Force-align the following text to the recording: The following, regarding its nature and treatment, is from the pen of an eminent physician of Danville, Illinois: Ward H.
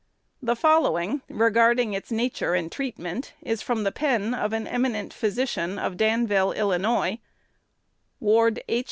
The 0.41 0.55
following, 0.55 1.21
regarding 1.29 1.93
its 1.93 2.11
nature 2.11 2.55
and 2.55 2.71
treatment, 2.71 3.33
is 3.43 3.61
from 3.61 3.83
the 3.83 3.91
pen 3.91 4.33
of 4.33 4.51
an 4.51 4.65
eminent 4.65 5.13
physician 5.13 5.77
of 5.77 5.95
Danville, 5.95 6.53
Illinois: 6.53 7.19
Ward 8.19 8.63
H. 8.67 8.79